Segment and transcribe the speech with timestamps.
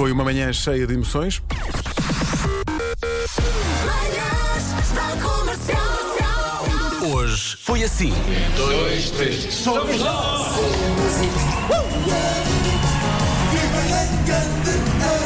[0.00, 1.42] Foi uma manhã cheia de emoções.
[3.84, 6.64] Manhãs da Comercial.
[7.14, 8.08] Hoje foi assim.
[8.08, 8.76] E
[15.06, 15.19] o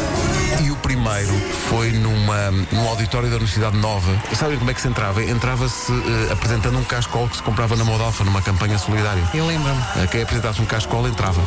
[0.94, 1.34] primeiro
[1.68, 4.16] foi numa, num auditório da Universidade Nova.
[4.30, 5.24] E sabem como é que se entrava?
[5.24, 9.22] Entrava-se eh, apresentando um cascol que se comprava na Modalfa numa campanha solidária.
[9.34, 9.80] Eu lembro-me.
[9.96, 11.40] Eh, Quem apresentasse um cascol entrava.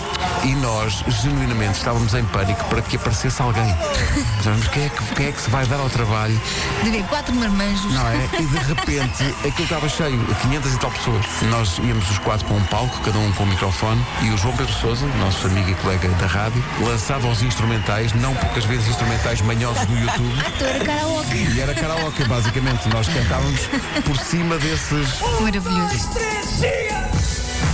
[0.44, 3.74] E nós, genuinamente, estávamos em pânico para que aparecesse alguém.
[4.38, 6.40] Pensávamos, quem é que, quem é que se vai dar ao trabalho
[6.84, 7.92] De ver quatro marmanjos.
[7.94, 8.30] não é?
[8.40, 11.26] E de repente aquilo estava cheio, 500 e tal pessoas.
[11.44, 14.56] Nós íamos os quatro para um palco, cada um com um microfone, e o João
[14.58, 19.37] Pedro Souza, nosso amigo e colega da rádio, lançava os instrumentais, não poucas vezes instrumentais
[19.42, 20.34] manhosos do YouTube.
[20.62, 21.56] Era karaoke.
[21.56, 22.88] E era karaoke, basicamente.
[22.90, 23.62] Nós cantávamos
[24.06, 25.22] por cima desses.
[25.42, 26.10] Maravilhoso.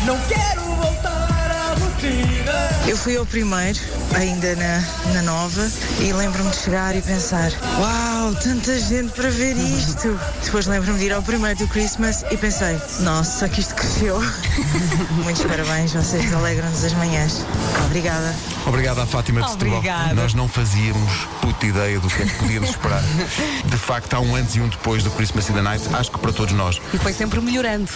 [0.06, 0.63] Não quero
[3.04, 3.78] fui ao primeiro,
[4.16, 9.58] ainda na, na nova, e lembro-me de chegar e pensar: Uau, tanta gente para ver
[9.58, 10.18] isto!
[10.42, 14.22] Depois lembro-me de ir ao primeiro do Christmas e pensei: Nossa, que isto cresceu!
[15.22, 17.46] Muitos parabéns, vocês alegram-nos as manhãs.
[17.86, 18.34] Obrigada.
[18.66, 19.80] Obrigado à Fátima de Setúbal.
[19.80, 20.14] Obrigada.
[20.14, 23.04] Nós não fazíamos puta ideia do que é que podíamos esperar.
[23.66, 26.20] De facto, há um antes e um depois do Christmas in the Night, acho que
[26.20, 26.80] para todos nós.
[26.94, 27.90] E foi sempre melhorando.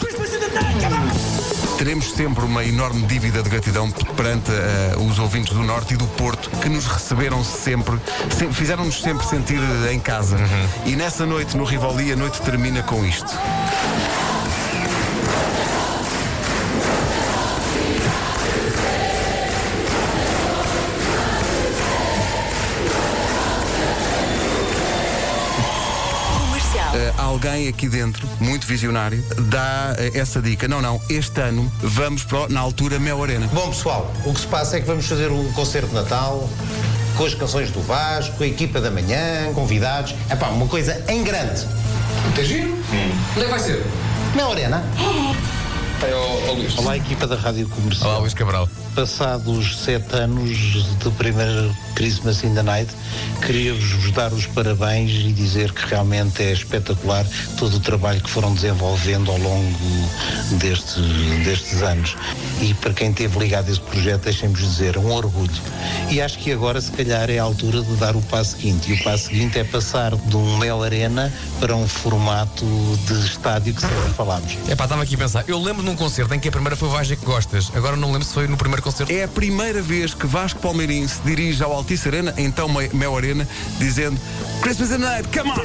[1.78, 6.08] Teremos sempre uma enorme dívida de gratidão perante eh, os ouvintes do Norte e do
[6.08, 8.00] Porto que nos receberam sempre,
[8.36, 10.38] se- fizeram-nos sempre sentir eh, em casa.
[10.86, 13.32] E nessa noite, no Rivoli, a noite termina com isto.
[27.18, 30.68] Alguém aqui dentro, muito visionário, dá eh, essa dica.
[30.68, 33.48] Não, não, este ano vamos para, o- na altura, Mel Arena.
[33.54, 36.50] Bom, pessoal, o que se passa é que vamos fazer um concerto de Natal
[37.16, 40.14] com as canções do Vasco, a equipa da manhã, convidados.
[40.30, 41.66] É pá, uma coisa em grande.
[42.36, 42.74] Tem giro?
[43.32, 43.84] Onde é que vai ser?
[44.36, 44.84] Mel Arena.
[46.00, 46.78] Ao, Luís.
[46.78, 48.12] Olá, equipa da Rádio Comercial.
[48.12, 48.70] Olá, Luís Cabral.
[48.94, 52.92] Passados sete anos do primeiro Christmas in the Night,
[53.44, 57.26] queria-vos dar os parabéns e dizer que realmente é espetacular
[57.58, 60.10] todo o trabalho que foram desenvolvendo ao longo
[60.60, 61.04] destes,
[61.44, 62.16] destes anos.
[62.62, 65.62] E para quem esteve ligado a esse projeto, deixem-me dizer, um orgulho.
[66.10, 68.92] E acho que agora, se calhar, é a altura de dar o passo seguinte.
[68.92, 72.66] E o passo seguinte é passar de um Mel Arena para um formato
[73.06, 74.58] de estádio que sempre falámos.
[74.68, 75.44] É pá, estava aqui a pensar.
[75.48, 77.72] Eu lembro de um concerto em que a primeira foi Vai que Gostas.
[77.74, 79.12] Agora não lembro se foi no primeiro concerto.
[79.12, 83.16] É a primeira vez que Vasco Palmeirim se dirige ao Altice Arena, então Me- Mel
[83.16, 83.48] Arena,
[83.80, 84.20] dizendo
[84.62, 85.56] Christmas in the Night, come on!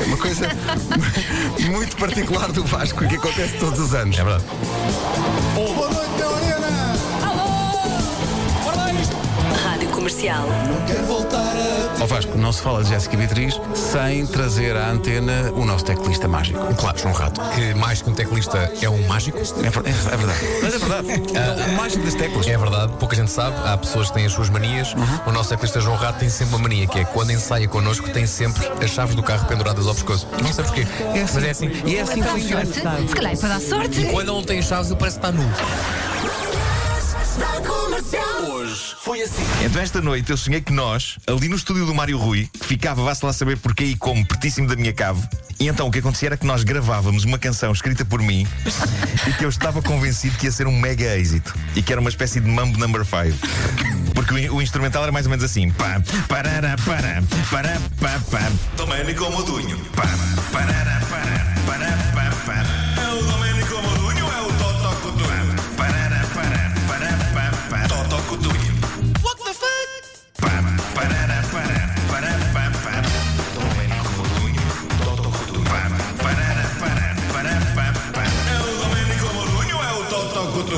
[0.00, 0.48] É uma coisa
[1.70, 4.18] muito particular do Vasco que acontece todos os anos.
[4.18, 4.44] É verdade.
[9.64, 10.46] Rádio Comercial.
[12.04, 16.28] Ó Vasco, não se fala de Jéssica Beatriz sem trazer à antena o nosso teclista
[16.28, 16.58] mágico.
[16.74, 17.40] Claro, João Rato.
[17.54, 19.38] Que mais que um teclista é um mágico.
[19.38, 20.38] É, é- é verdade.
[20.62, 21.08] Mas é verdade.
[21.34, 22.46] É o mágico das teclas.
[22.46, 23.56] É verdade, pouca gente sabe.
[23.66, 24.94] Há pessoas que têm as suas manias.
[25.26, 28.26] O nosso teclista João Rato tem sempre uma mania, que é quando ensaia connosco, tem
[28.26, 30.28] sempre as chaves do carro penduradas ao pescoço.
[30.42, 30.86] Não sei porquê.
[31.32, 31.70] Mas é assim.
[31.86, 32.66] E é assim que funciona.
[32.66, 34.02] Se calhar é para dar sorte.
[34.02, 35.50] E quando não tem chaves, ele parece que está nu.
[37.34, 38.24] Manhãs da Comercial.
[39.64, 43.02] Então esta noite eu sonhei que nós, ali no estúdio do Mário Rui, que ficava,
[43.02, 45.22] vá-se lá saber porquê e como, pertíssimo da minha cave,
[45.60, 48.46] e então o que acontecia era que nós gravávamos uma canção escrita por mim
[49.28, 52.10] e que eu estava convencido que ia ser um mega êxito e que era uma
[52.10, 53.38] espécie de Mambo Number 5.
[54.14, 55.70] Porque o, o instrumental era mais ou menos assim.
[55.70, 58.52] Pá, parará, pará, pará, pá, pá.
[58.76, 59.78] Domênico Modunho.
[59.96, 60.08] Pá,
[60.52, 61.00] parará,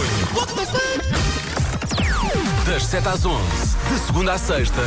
[0.01, 1.17] Cutunho.
[2.67, 3.43] Das 7 às 11,
[3.93, 4.81] de segunda à sexta,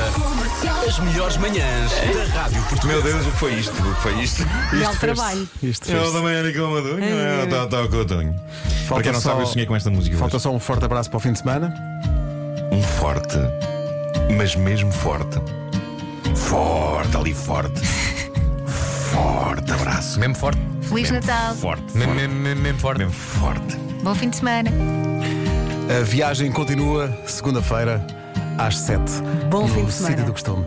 [0.88, 2.88] as melhores manhãs da Rádio Portuguesa.
[2.88, 3.72] Meu Deus, o que foi isto?
[3.72, 4.46] O que foi isto?
[4.72, 5.50] Belo trabalho.
[5.64, 8.35] Isto É o fez Domênico Modunho, é o Totó Cutunho.
[8.90, 10.44] Para quem não só- sabe, eu sonhei com esta música Falta hoje.
[10.44, 11.73] só um forte abraço para o fim de semana.
[12.72, 13.38] Um forte,
[14.35, 15.40] mas mesmo forte.
[16.35, 17.82] Forte, ali forte.
[19.12, 20.20] Forte abraço.
[20.20, 20.59] Mesmo forte.
[20.90, 21.56] Feliz Natal.
[21.56, 22.28] Forte, Mesmo, forte.
[22.34, 22.97] mesmo, forte.
[23.00, 23.78] Mesmo forte.
[24.03, 24.70] Bom fim de semana.
[26.00, 28.06] A viagem continua segunda-feira
[28.58, 29.00] às 7.
[29.50, 30.12] Bom fim de semana.
[30.16, 30.66] sítio do costume.